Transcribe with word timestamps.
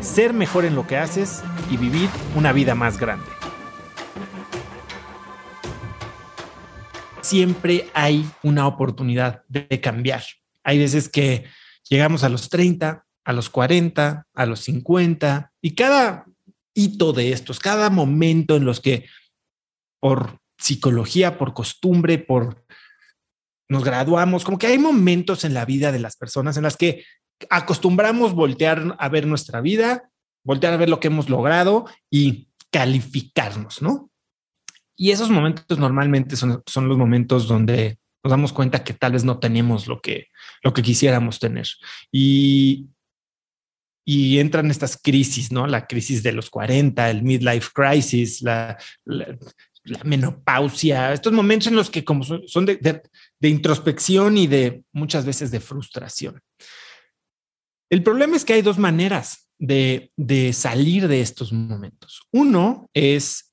ser 0.00 0.32
mejor 0.32 0.64
en 0.64 0.74
lo 0.74 0.86
que 0.86 0.96
haces 0.96 1.42
y 1.70 1.76
vivir 1.76 2.08
una 2.34 2.52
vida 2.52 2.74
más 2.74 2.98
grande. 2.98 3.26
Siempre 7.20 7.88
hay 7.94 8.28
una 8.42 8.66
oportunidad 8.66 9.44
de 9.48 9.80
cambiar. 9.80 10.22
Hay 10.64 10.78
veces 10.78 11.08
que 11.08 11.44
llegamos 11.88 12.24
a 12.24 12.28
los 12.28 12.48
30, 12.48 13.04
a 13.24 13.32
los 13.32 13.50
40, 13.50 14.26
a 14.32 14.46
los 14.46 14.60
50 14.60 15.52
y 15.60 15.74
cada 15.74 16.26
hito 16.74 17.12
de 17.12 17.32
estos, 17.32 17.58
cada 17.60 17.90
momento 17.90 18.56
en 18.56 18.64
los 18.64 18.80
que 18.80 19.06
por 20.00 20.38
psicología, 20.58 21.38
por 21.38 21.52
costumbre, 21.52 22.18
por 22.18 22.64
nos 23.68 23.84
graduamos, 23.84 24.44
como 24.44 24.58
que 24.58 24.66
hay 24.66 24.78
momentos 24.78 25.44
en 25.44 25.54
la 25.54 25.64
vida 25.64 25.92
de 25.92 26.00
las 26.00 26.16
personas 26.16 26.56
en 26.56 26.64
las 26.64 26.76
que 26.76 27.04
acostumbramos 27.48 28.34
voltear 28.34 28.96
a 28.98 29.08
ver 29.08 29.26
nuestra 29.26 29.60
vida, 29.60 30.10
voltear 30.44 30.74
a 30.74 30.76
ver 30.76 30.88
lo 30.88 31.00
que 31.00 31.08
hemos 31.08 31.28
logrado 31.28 31.86
y 32.10 32.48
calificarnos, 32.70 33.82
¿no? 33.82 34.10
Y 34.96 35.12
esos 35.12 35.30
momentos 35.30 35.78
normalmente 35.78 36.36
son, 36.36 36.62
son 36.66 36.88
los 36.88 36.98
momentos 36.98 37.48
donde 37.48 37.98
nos 38.22 38.30
damos 38.30 38.52
cuenta 38.52 38.84
que 38.84 38.92
tal 38.92 39.12
vez 39.12 39.24
no 39.24 39.38
tenemos 39.38 39.86
lo 39.86 40.00
que, 40.00 40.28
lo 40.62 40.74
que 40.74 40.82
quisiéramos 40.82 41.38
tener. 41.38 41.66
Y, 42.12 42.88
y 44.04 44.38
entran 44.38 44.70
estas 44.70 44.98
crisis, 45.00 45.52
¿no? 45.52 45.66
La 45.66 45.86
crisis 45.86 46.22
de 46.22 46.32
los 46.32 46.50
40, 46.50 47.10
el 47.10 47.22
midlife 47.22 47.70
crisis, 47.72 48.42
la, 48.42 48.76
menopausia, 50.04 51.12
estos 51.14 51.32
momentos 51.32 51.68
en 51.68 51.76
los 51.76 51.88
que 51.88 52.04
como 52.04 52.22
son, 52.22 52.66
de, 52.66 53.02
de 53.40 53.48
introspección 53.48 54.36
y 54.36 54.46
de 54.46 54.82
muchas 54.92 55.24
veces 55.24 55.50
de 55.50 55.60
frustración. 55.60 56.40
El 57.90 58.02
problema 58.04 58.36
es 58.36 58.44
que 58.44 58.52
hay 58.52 58.62
dos 58.62 58.78
maneras 58.78 59.50
de, 59.58 60.12
salir 60.54 61.08
de 61.08 61.20
estos 61.20 61.52
momentos. 61.52 62.22
Uno 62.32 62.88
es 62.94 63.52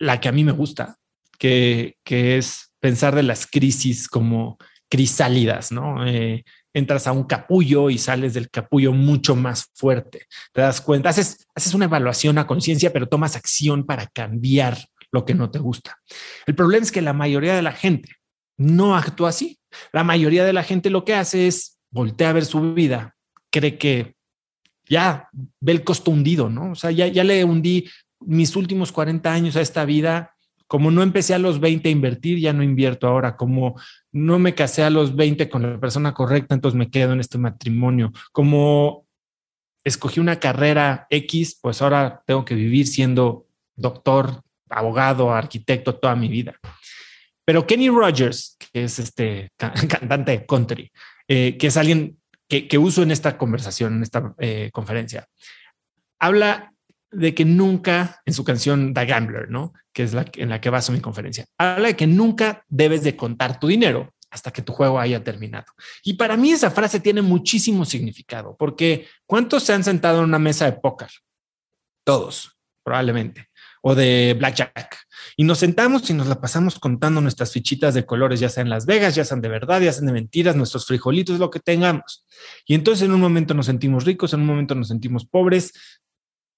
la 0.00 0.20
que 0.20 0.28
a 0.28 0.32
mí 0.32 0.44
me 0.44 0.52
gusta, 0.52 0.96
que, 1.38 1.96
es 2.04 2.72
pensar 2.80 3.14
de 3.14 3.22
las 3.22 3.46
crisis 3.46 4.08
como 4.08 4.58
crisálidas, 4.90 5.72
¿no? 5.72 6.06
Eh, 6.06 6.44
entras 6.74 7.06
a 7.06 7.12
un 7.12 7.24
capullo 7.24 7.90
y 7.90 7.98
sales 7.98 8.34
del 8.34 8.50
capullo 8.50 8.92
mucho 8.92 9.36
más 9.36 9.66
fuerte. 9.74 10.26
Te 10.52 10.60
das 10.60 10.80
cuenta, 10.80 11.08
haces, 11.08 11.46
haces 11.54 11.74
una 11.74 11.86
evaluación 11.86 12.38
a 12.38 12.46
conciencia, 12.46 12.92
pero 12.92 13.08
tomas 13.08 13.36
acción 13.36 13.84
para 13.84 14.06
cambiar 14.08 14.78
lo 15.12 15.24
que 15.24 15.34
no 15.34 15.50
te 15.50 15.58
gusta. 15.58 15.98
El 16.46 16.54
problema 16.54 16.84
es 16.84 16.92
que 16.92 17.02
la 17.02 17.12
mayoría 17.12 17.54
de 17.54 17.62
la 17.62 17.72
gente 17.72 18.16
no 18.56 18.96
actúa 18.96 19.30
así. 19.30 19.58
La 19.92 20.04
mayoría 20.04 20.44
de 20.44 20.52
la 20.52 20.62
gente 20.62 20.90
lo 20.90 21.04
que 21.04 21.14
hace 21.14 21.46
es 21.46 21.77
voltea 21.90 22.30
a 22.30 22.32
ver 22.34 22.44
su 22.44 22.74
vida, 22.74 23.16
cree 23.50 23.78
que 23.78 24.14
ya 24.88 25.28
ve 25.60 25.72
el 25.72 25.84
costo 25.84 26.10
hundido, 26.10 26.48
¿no? 26.48 26.72
O 26.72 26.74
sea, 26.74 26.90
ya, 26.90 27.06
ya 27.06 27.24
le 27.24 27.44
hundí 27.44 27.88
mis 28.20 28.56
últimos 28.56 28.92
40 28.92 29.32
años 29.32 29.56
a 29.56 29.60
esta 29.60 29.84
vida. 29.84 30.34
Como 30.66 30.90
no 30.90 31.02
empecé 31.02 31.34
a 31.34 31.38
los 31.38 31.60
20 31.60 31.88
a 31.88 31.92
invertir, 31.92 32.38
ya 32.38 32.52
no 32.52 32.62
invierto 32.62 33.06
ahora. 33.06 33.36
Como 33.36 33.80
no 34.12 34.38
me 34.38 34.54
casé 34.54 34.82
a 34.82 34.90
los 34.90 35.16
20 35.16 35.48
con 35.48 35.62
la 35.62 35.80
persona 35.80 36.12
correcta, 36.12 36.54
entonces 36.54 36.76
me 36.76 36.90
quedo 36.90 37.12
en 37.12 37.20
este 37.20 37.38
matrimonio. 37.38 38.12
Como 38.32 39.06
escogí 39.84 40.20
una 40.20 40.38
carrera 40.38 41.06
X, 41.10 41.58
pues 41.60 41.80
ahora 41.80 42.22
tengo 42.26 42.44
que 42.44 42.54
vivir 42.54 42.86
siendo 42.86 43.46
doctor, 43.76 44.42
abogado, 44.68 45.32
arquitecto 45.32 45.94
toda 45.94 46.14
mi 46.16 46.28
vida. 46.28 46.58
Pero 47.46 47.66
Kenny 47.66 47.88
Rogers, 47.88 48.56
que 48.58 48.84
es 48.84 48.98
este 48.98 49.50
cantante 49.56 50.32
de 50.32 50.46
country, 50.46 50.92
eh, 51.28 51.56
que 51.58 51.68
es 51.68 51.76
alguien 51.76 52.18
que, 52.48 52.78
uso 52.78 53.02
en 53.02 53.10
esta 53.10 53.36
conversación, 53.36 53.96
en 53.96 54.02
esta 54.02 54.34
eh, 54.38 54.70
conferencia. 54.72 55.28
Habla 56.18 56.72
de 57.10 57.34
que 57.34 57.44
nunca, 57.44 58.20
en 58.24 58.34
su 58.34 58.44
canción 58.44 58.94
The 58.94 59.06
Gambler, 59.06 59.50
¿no? 59.50 59.72
Que 59.92 60.02
es 60.02 60.14
la 60.14 60.26
en 60.34 60.48
la 60.48 60.60
que 60.60 60.70
baso 60.70 60.92
mi 60.92 61.00
conferencia, 61.00 61.46
habla 61.58 61.88
de 61.88 61.96
que 61.96 62.06
nunca 62.06 62.64
debes 62.68 63.02
de 63.02 63.16
contar 63.16 63.60
tu 63.60 63.66
dinero 63.66 64.14
hasta 64.30 64.50
que 64.50 64.62
tu 64.62 64.72
juego 64.72 64.98
haya 64.98 65.22
terminado. 65.22 65.66
Y 66.02 66.14
para 66.14 66.36
mí 66.36 66.52
esa 66.52 66.70
frase 66.70 67.00
tiene 67.00 67.22
muchísimo 67.22 67.84
significado, 67.84 68.56
porque 68.58 69.06
¿cuántos 69.26 69.62
se 69.62 69.72
han 69.72 69.84
sentado 69.84 70.18
en 70.18 70.24
una 70.24 70.38
mesa 70.38 70.66
de 70.66 70.72
póker? 70.72 71.10
Todos, 72.04 72.56
probablemente, 72.82 73.48
o 73.88 73.94
de 73.94 74.36
blackjack, 74.38 74.98
y 75.34 75.44
nos 75.44 75.60
sentamos 75.60 76.10
y 76.10 76.12
nos 76.12 76.26
la 76.26 76.42
pasamos 76.42 76.78
contando 76.78 77.22
nuestras 77.22 77.52
fichitas 77.52 77.94
de 77.94 78.04
colores, 78.04 78.38
ya 78.38 78.50
sean 78.50 78.68
Las 78.68 78.84
Vegas, 78.84 79.14
ya 79.14 79.24
sean 79.24 79.40
de 79.40 79.48
verdad, 79.48 79.80
ya 79.80 79.94
sean 79.94 80.04
de 80.04 80.12
mentiras, 80.12 80.56
nuestros 80.56 80.84
frijolitos, 80.84 81.38
lo 81.38 81.50
que 81.50 81.58
tengamos. 81.58 82.26
Y 82.66 82.74
entonces 82.74 83.06
en 83.06 83.14
un 83.14 83.20
momento 83.22 83.54
nos 83.54 83.64
sentimos 83.64 84.04
ricos, 84.04 84.34
en 84.34 84.40
un 84.40 84.46
momento 84.46 84.74
nos 84.74 84.88
sentimos 84.88 85.24
pobres, 85.24 85.72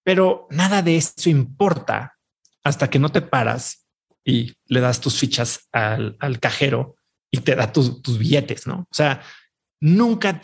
pero 0.03 0.49
nada 0.51 0.83
de 0.83 0.97
eso 0.97 1.31
importa 1.31 2.17
hasta 2.65 2.91
que 2.91 2.99
no 2.99 3.11
te 3.11 3.23
paras 3.23 3.87
y 4.25 4.53
le 4.67 4.81
das 4.81 5.01
tus 5.01 5.17
fichas 5.17 5.69
al, 5.71 6.17
cajero 6.41 6.97
y 7.31 7.39
te 7.39 7.55
da 7.55 7.73
tus, 7.73 8.03
tus 8.03 8.19
billetes, 8.19 8.67
¿no? 8.67 8.89
O 8.91 8.95
sea, 8.95 9.23
nunca 9.79 10.41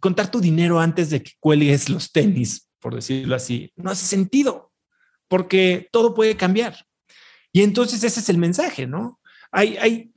contar 0.00 0.30
tu 0.30 0.42
dinero 0.42 0.80
antes 0.80 1.08
de 1.08 1.22
que 1.22 1.32
cuelgues 1.40 1.88
los 1.88 2.12
tenis, 2.12 2.68
por 2.78 2.94
decirlo 2.94 3.36
así, 3.36 3.72
no 3.76 3.90
hace 3.90 4.04
sentido 4.04 4.65
porque 5.28 5.88
todo 5.92 6.14
puede 6.14 6.36
cambiar. 6.36 6.86
Y 7.52 7.62
entonces 7.62 8.04
ese 8.04 8.20
es 8.20 8.28
el 8.28 8.38
mensaje, 8.38 8.86
¿no? 8.86 9.20
Hay, 9.50 9.76
hay, 9.78 10.12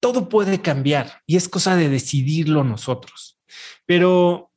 todo 0.00 0.28
puede 0.28 0.62
cambiar 0.62 1.22
y 1.26 1.36
es 1.36 1.48
cosa 1.48 1.76
de 1.76 1.88
decidirlo 1.88 2.64
nosotros. 2.64 3.38
Pero 3.86 4.50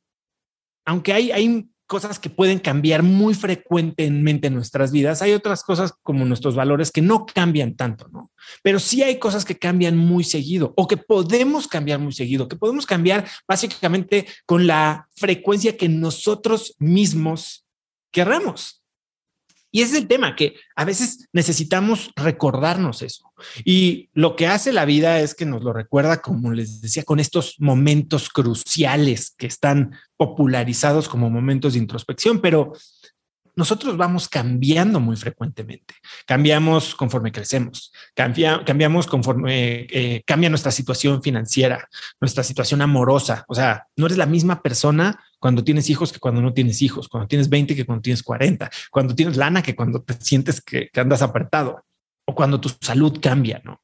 aunque 0.84 1.12
hay, 1.12 1.32
hay 1.32 1.68
cosas 1.86 2.18
que 2.18 2.30
pueden 2.30 2.58
cambiar 2.58 3.02
muy 3.02 3.34
frecuentemente 3.34 4.46
en 4.48 4.54
nuestras 4.54 4.90
vidas, 4.90 5.22
hay 5.22 5.32
otras 5.32 5.62
cosas 5.62 5.92
como 6.02 6.24
nuestros 6.24 6.54
valores 6.54 6.90
que 6.90 7.02
no 7.02 7.26
cambian 7.26 7.74
tanto, 7.76 8.08
¿no? 8.08 8.30
Pero 8.62 8.78
sí 8.78 9.02
hay 9.02 9.18
cosas 9.18 9.44
que 9.44 9.58
cambian 9.58 9.96
muy 9.96 10.24
seguido 10.24 10.72
o 10.76 10.88
que 10.88 10.96
podemos 10.96 11.68
cambiar 11.68 11.98
muy 11.98 12.12
seguido, 12.12 12.48
que 12.48 12.56
podemos 12.56 12.86
cambiar 12.86 13.28
básicamente 13.46 14.26
con 14.46 14.66
la 14.66 15.08
frecuencia 15.14 15.76
que 15.76 15.88
nosotros 15.88 16.74
mismos 16.78 17.66
querramos. 18.12 18.83
Y 19.74 19.82
es 19.82 19.92
el 19.92 20.06
tema, 20.06 20.36
que 20.36 20.54
a 20.76 20.84
veces 20.84 21.28
necesitamos 21.32 22.12
recordarnos 22.14 23.02
eso. 23.02 23.32
Y 23.64 24.08
lo 24.12 24.36
que 24.36 24.46
hace 24.46 24.72
la 24.72 24.84
vida 24.84 25.18
es 25.18 25.34
que 25.34 25.46
nos 25.46 25.64
lo 25.64 25.72
recuerda, 25.72 26.22
como 26.22 26.52
les 26.52 26.80
decía, 26.80 27.02
con 27.02 27.18
estos 27.18 27.56
momentos 27.58 28.28
cruciales 28.28 29.34
que 29.36 29.48
están 29.48 29.96
popularizados 30.16 31.08
como 31.08 31.28
momentos 31.28 31.72
de 31.72 31.80
introspección, 31.80 32.40
pero 32.40 32.72
nosotros 33.56 33.96
vamos 33.96 34.28
cambiando 34.28 35.00
muy 35.00 35.16
frecuentemente. 35.16 35.94
Cambiamos 36.26 36.94
conforme 36.94 37.30
crecemos, 37.30 37.92
cambiamos 38.14 39.06
conforme 39.06 39.86
eh, 39.90 40.22
cambia 40.26 40.48
nuestra 40.48 40.72
situación 40.72 41.22
financiera, 41.22 41.88
nuestra 42.20 42.42
situación 42.42 42.82
amorosa. 42.82 43.44
O 43.48 43.54
sea, 43.54 43.86
no 43.96 44.06
eres 44.06 44.18
la 44.18 44.26
misma 44.26 44.62
persona 44.62 45.22
cuando 45.38 45.62
tienes 45.62 45.88
hijos 45.90 46.12
que 46.12 46.18
cuando 46.18 46.40
no 46.40 46.52
tienes 46.52 46.82
hijos, 46.82 47.08
cuando 47.08 47.28
tienes 47.28 47.48
20 47.48 47.76
que 47.76 47.86
cuando 47.86 48.02
tienes 48.02 48.22
40, 48.22 48.70
cuando 48.90 49.14
tienes 49.14 49.36
lana 49.36 49.62
que 49.62 49.76
cuando 49.76 50.02
te 50.02 50.14
sientes 50.14 50.60
que, 50.60 50.90
andas 50.96 51.22
apretado 51.22 51.84
o 52.26 52.34
cuando 52.34 52.60
tu 52.60 52.70
salud 52.80 53.20
cambia, 53.20 53.60
¿no? 53.64 53.82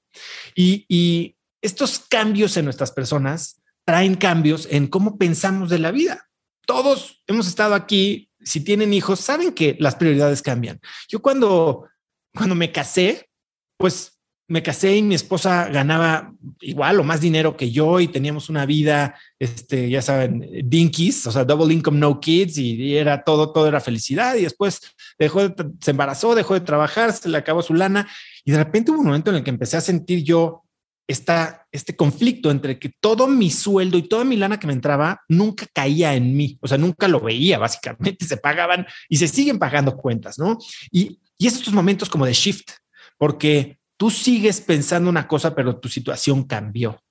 Y, 0.54 0.86
y 0.88 1.36
estos 1.62 2.00
cambios 2.08 2.56
en 2.56 2.64
nuestras 2.64 2.90
personas 2.90 3.60
traen 3.84 4.14
cambios 4.14 4.66
en 4.70 4.86
cómo 4.86 5.18
pensamos 5.18 5.68
de 5.68 5.78
la 5.78 5.90
vida. 5.90 6.28
Todos 6.66 7.22
hemos 7.26 7.46
estado 7.46 7.74
aquí 7.74 8.29
si 8.42 8.60
tienen 8.60 8.92
hijos, 8.92 9.20
saben 9.20 9.52
que 9.52 9.76
las 9.78 9.96
prioridades 9.96 10.42
cambian. 10.42 10.80
Yo 11.08 11.20
cuando, 11.20 11.88
cuando 12.34 12.54
me 12.54 12.72
casé, 12.72 13.28
pues 13.76 14.20
me 14.50 14.64
casé 14.64 14.96
y 14.96 15.02
mi 15.02 15.14
esposa 15.14 15.68
ganaba 15.68 16.34
igual 16.60 16.98
o 16.98 17.04
más 17.04 17.20
dinero 17.20 17.56
que 17.56 17.70
yo 17.70 18.00
y 18.00 18.08
teníamos 18.08 18.48
una 18.48 18.66
vida, 18.66 19.14
este, 19.38 19.88
ya 19.88 20.02
saben, 20.02 20.44
dinkies, 20.64 21.24
o 21.28 21.30
sea, 21.30 21.44
double 21.44 21.72
income, 21.72 22.00
no 22.00 22.18
kids 22.18 22.58
y, 22.58 22.96
era 22.96 23.22
todo, 23.22 23.52
todo 23.52 23.68
era 23.68 23.80
felicidad 23.80 24.34
y 24.34 24.42
después 24.42 24.80
dejó, 25.20 25.48
de, 25.48 25.70
se 25.80 25.92
embarazó, 25.92 26.34
dejó 26.34 26.54
de 26.54 26.62
trabajar, 26.62 27.12
se 27.12 27.28
le 27.28 27.38
acabó 27.38 27.62
su 27.62 27.74
lana 27.74 28.08
y 28.44 28.50
de 28.50 28.58
repente 28.58 28.90
hubo 28.90 28.98
un 28.98 29.06
momento 29.06 29.30
en 29.30 29.36
el 29.36 29.44
que 29.44 29.50
empecé 29.50 29.76
a 29.76 29.82
sentir 29.82 30.24
yo 30.24 30.64
esta, 31.10 31.66
este 31.72 31.96
conflicto 31.96 32.52
entre 32.52 32.78
que 32.78 32.92
todo 33.00 33.26
mi 33.26 33.50
sueldo 33.50 33.98
y 33.98 34.02
toda 34.02 34.24
mi 34.24 34.36
lana 34.36 34.60
que 34.60 34.68
me 34.68 34.72
entraba 34.72 35.22
nunca 35.28 35.66
caía 35.72 36.14
en 36.14 36.36
mí, 36.36 36.56
o 36.60 36.68
sea, 36.68 36.78
nunca 36.78 37.08
lo 37.08 37.20
veía, 37.20 37.58
básicamente 37.58 38.24
se 38.26 38.36
pagaban 38.36 38.86
y 39.08 39.16
se 39.16 39.26
siguen 39.26 39.58
pagando 39.58 39.96
cuentas, 39.96 40.38
¿no? 40.38 40.56
Y, 40.92 41.20
y 41.36 41.46
estos 41.48 41.72
momentos 41.72 42.08
como 42.08 42.26
de 42.26 42.32
shift, 42.32 42.70
porque 43.18 43.78
tú 43.96 44.08
sigues 44.08 44.60
pensando 44.60 45.10
una 45.10 45.26
cosa, 45.26 45.52
pero 45.54 45.80
tu 45.80 45.88
situación 45.88 46.44
cambió. 46.44 47.02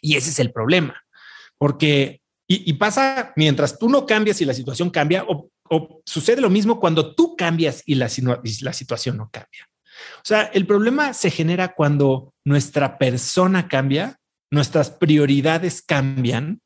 Y 0.00 0.16
ese 0.16 0.30
es 0.30 0.38
el 0.38 0.50
problema, 0.50 1.02
porque, 1.58 2.22
y, 2.46 2.72
pasa 2.74 3.34
mientras 3.36 3.78
tú 3.78 3.90
no 3.90 4.06
cambias 4.06 4.40
y 4.40 4.46
la 4.46 4.54
situación 4.54 4.88
cambia, 4.88 5.26
o, 5.28 5.50
sucede 6.06 6.40
lo 6.40 6.48
mismo 6.48 6.80
cuando 6.80 7.14
tú 7.14 7.36
cambias 7.36 7.82
y 7.84 7.96
la, 7.96 8.08
y 8.42 8.64
la 8.64 8.72
situación 8.72 9.18
no 9.18 9.28
cambia. 9.30 9.68
O 10.18 10.24
sea, 10.24 10.42
el 10.42 10.66
problema 10.66 11.14
se 11.14 11.30
genera 11.30 11.74
cuando 11.74 12.34
nuestra 12.44 12.98
persona 12.98 13.68
cambia, 13.68 14.18
nuestras 14.50 14.90
prioridades 14.90 15.82
cambian, 15.82 16.60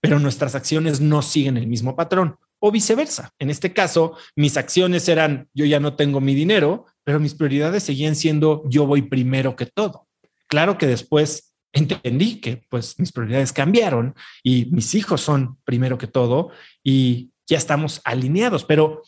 pero 0.00 0.18
nuestras 0.18 0.54
acciones 0.54 1.00
no 1.00 1.22
siguen 1.22 1.56
el 1.56 1.66
mismo 1.66 1.96
patrón 1.96 2.36
o 2.60 2.72
viceversa. 2.72 3.30
En 3.38 3.50
este 3.50 3.72
caso, 3.72 4.16
mis 4.36 4.56
acciones 4.56 5.08
eran 5.08 5.48
yo 5.54 5.64
ya 5.64 5.80
no 5.80 5.94
tengo 5.94 6.20
mi 6.20 6.34
dinero, 6.34 6.86
pero 7.04 7.20
mis 7.20 7.34
prioridades 7.34 7.84
seguían 7.84 8.16
siendo 8.16 8.62
yo 8.68 8.86
voy 8.86 9.02
primero 9.02 9.56
que 9.56 9.66
todo. 9.66 10.08
Claro 10.48 10.78
que 10.78 10.86
después 10.86 11.54
entendí 11.72 12.40
que 12.40 12.62
pues 12.68 12.98
mis 12.98 13.12
prioridades 13.12 13.52
cambiaron 13.52 14.14
y 14.42 14.66
mis 14.66 14.94
hijos 14.94 15.20
son 15.20 15.58
primero 15.64 15.98
que 15.98 16.06
todo 16.06 16.50
y 16.82 17.30
ya 17.46 17.58
estamos 17.58 18.00
alineados, 18.04 18.64
pero 18.64 19.02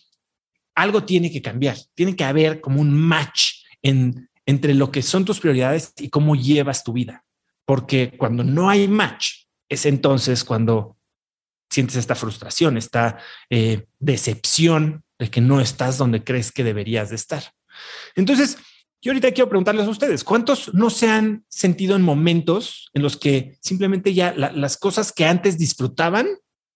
algo 0.75 1.05
tiene 1.05 1.31
que 1.31 1.43
cambiar, 1.43 1.77
tiene 1.95 2.17
que 2.17 2.25
haber 2.25 2.61
como 2.61 2.81
un 2.81 2.93
match 2.93 3.60
en, 3.83 4.31
entre 4.47 4.75
lo 4.75 4.91
que 4.91 5.03
son 5.03 5.25
tus 5.25 5.41
prioridades 5.41 5.93
y 5.99 6.09
cómo 6.09 6.35
llevas 6.35 6.85
tu 6.85 6.93
vida. 6.93 7.25
Porque 7.65 8.17
cuando 8.17 8.43
no 8.43 8.69
hay 8.69 8.89
match, 8.89 9.45
es 9.69 9.87
entonces 9.87 10.45
cuando 10.45 10.97
sientes 11.71 11.97
esta 11.97 12.17
frustración, 12.17 12.77
esta 12.77 13.19
eh, 13.49 13.87
decepción 13.99 15.05
de 15.19 15.31
que 15.31 15.41
no 15.41 15.61
estás 15.61 15.99
donde 15.99 16.25
crees 16.25 16.51
que 16.51 16.65
deberías 16.65 17.11
de 17.11 17.17
estar. 17.17 17.53
Entonces, 18.17 18.59
yo 19.01 19.13
ahorita 19.13 19.31
quiero 19.33 19.49
preguntarles 19.49 19.87
a 19.87 19.91
ustedes, 19.91 20.25
¿cuántos 20.25 20.75
no 20.75 20.91
se 20.91 21.09
han 21.09 21.45
sentido 21.49 21.97
en 21.97 22.03
momentos 22.03 22.91
en 22.93 23.03
los 23.03 23.17
que 23.17 23.57
simplemente 23.61 24.13
ya 24.13 24.35
las 24.35 24.77
cosas 24.77 25.13
que 25.13 25.25
antes 25.25 25.57
disfrutaban, 25.57 26.27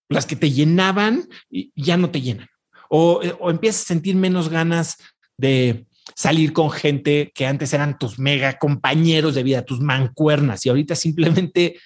las 0.09 0.25
que 0.25 0.35
te 0.35 0.49
llenaban, 0.49 1.27
ya 1.75 1.97
no 1.97 2.09
te 2.09 2.21
llenan? 2.21 2.47
O, 2.89 3.21
eh, 3.21 3.35
o 3.39 3.51
empiezas 3.51 3.81
a 3.81 3.87
sentir 3.87 4.15
menos 4.15 4.49
ganas 4.49 4.97
de 5.37 5.85
salir 6.13 6.53
con 6.53 6.69
gente 6.69 7.31
que 7.33 7.47
antes 7.47 7.73
eran 7.73 7.97
tus 7.97 8.19
mega 8.19 8.57
compañeros 8.59 9.35
de 9.35 9.43
vida, 9.43 9.65
tus 9.65 9.79
mancuernas, 9.79 10.65
y 10.65 10.69
ahorita 10.69 10.95
simplemente 10.95 11.79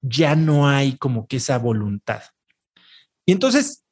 ya 0.00 0.34
no 0.34 0.68
hay 0.68 0.96
como 0.96 1.26
que 1.26 1.36
esa 1.36 1.58
voluntad. 1.58 2.22
Y 3.26 3.32
entonces, 3.32 3.84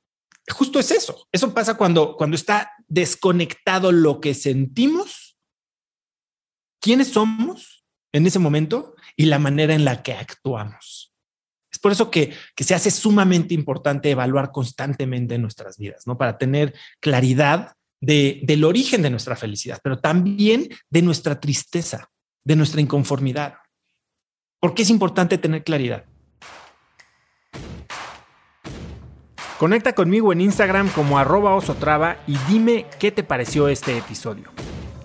justo 0.48 0.78
es 0.78 0.90
eso. 0.90 1.28
Eso 1.30 1.52
pasa 1.52 1.76
cuando, 1.76 2.16
cuando 2.16 2.36
está 2.36 2.72
desconectado 2.88 3.92
lo 3.92 4.20
que 4.20 4.34
sentimos, 4.34 5.36
quiénes 6.80 7.08
somos 7.08 7.84
en 8.12 8.26
ese 8.26 8.38
momento 8.38 8.94
y 9.16 9.26
la 9.26 9.38
manera 9.38 9.74
en 9.74 9.84
la 9.84 10.02
que 10.02 10.12
actuamos. 10.12 11.12
Es 11.70 11.78
por 11.78 11.92
eso 11.92 12.10
que, 12.10 12.34
que 12.54 12.64
se 12.64 12.74
hace 12.74 12.90
sumamente 12.90 13.52
importante 13.52 14.10
evaluar 14.10 14.50
constantemente 14.50 15.36
nuestras 15.36 15.76
vidas, 15.76 16.06
¿no? 16.06 16.16
Para 16.16 16.38
tener 16.38 16.74
claridad 17.00 17.76
de, 18.06 18.40
del 18.44 18.62
origen 18.62 19.02
de 19.02 19.10
nuestra 19.10 19.34
felicidad, 19.34 19.80
pero 19.82 19.98
también 19.98 20.68
de 20.88 21.02
nuestra 21.02 21.40
tristeza, 21.40 22.08
de 22.44 22.54
nuestra 22.54 22.80
inconformidad. 22.80 23.54
¿Por 24.60 24.74
qué 24.74 24.82
es 24.82 24.90
importante 24.90 25.38
tener 25.38 25.64
claridad? 25.64 26.04
Conecta 29.58 29.94
conmigo 29.94 30.32
en 30.32 30.40
Instagram 30.40 30.88
como 30.90 31.18
arroba 31.18 31.56
osotrava 31.56 32.18
y 32.28 32.36
dime 32.48 32.86
qué 33.00 33.10
te 33.10 33.24
pareció 33.24 33.66
este 33.68 33.98
episodio. 33.98 34.52